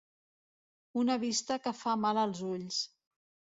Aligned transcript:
Una 1.01 1.17
vista 1.25 1.59
que 1.67 1.75
fa 1.83 1.95
mal 2.07 2.23
als 2.25 2.43
ulls. 2.51 2.83